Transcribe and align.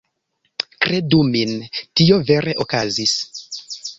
Kredu 0.85 1.19
min, 1.35 1.53
tio 2.01 2.19
vere 2.31 2.57
okazis. 2.65 3.17